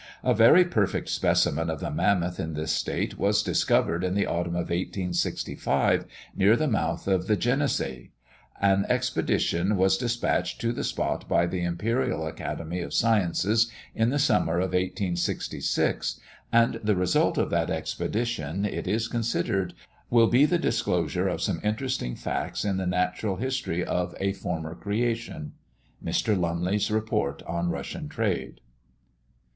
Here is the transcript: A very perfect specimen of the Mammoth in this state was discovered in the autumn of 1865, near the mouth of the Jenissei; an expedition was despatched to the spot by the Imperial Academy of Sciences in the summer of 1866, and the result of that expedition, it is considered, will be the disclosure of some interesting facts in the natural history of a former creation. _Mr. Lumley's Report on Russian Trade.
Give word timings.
A 0.23 0.33
very 0.33 0.65
perfect 0.65 1.09
specimen 1.09 1.69
of 1.69 1.79
the 1.79 1.91
Mammoth 1.91 2.39
in 2.39 2.55
this 2.55 2.71
state 2.71 3.19
was 3.19 3.43
discovered 3.43 4.03
in 4.03 4.15
the 4.15 4.25
autumn 4.25 4.55
of 4.55 4.71
1865, 4.71 6.07
near 6.35 6.55
the 6.55 6.67
mouth 6.67 7.07
of 7.07 7.27
the 7.27 7.37
Jenissei; 7.37 8.09
an 8.59 8.87
expedition 8.89 9.77
was 9.77 9.99
despatched 9.99 10.59
to 10.61 10.71
the 10.73 10.83
spot 10.83 11.29
by 11.29 11.45
the 11.45 11.61
Imperial 11.63 12.25
Academy 12.25 12.79
of 12.81 12.95
Sciences 12.95 13.71
in 13.93 14.09
the 14.09 14.17
summer 14.17 14.53
of 14.57 14.73
1866, 14.73 16.19
and 16.51 16.79
the 16.83 16.95
result 16.95 17.37
of 17.37 17.51
that 17.51 17.69
expedition, 17.69 18.65
it 18.65 18.87
is 18.87 19.07
considered, 19.07 19.75
will 20.09 20.25
be 20.25 20.45
the 20.45 20.57
disclosure 20.57 21.27
of 21.27 21.43
some 21.43 21.61
interesting 21.63 22.15
facts 22.15 22.65
in 22.65 22.77
the 22.77 22.87
natural 22.87 23.35
history 23.35 23.85
of 23.85 24.15
a 24.19 24.33
former 24.33 24.73
creation. 24.73 25.51
_Mr. 26.03 26.35
Lumley's 26.35 26.89
Report 26.89 27.43
on 27.43 27.69
Russian 27.69 28.09
Trade. 28.09 28.61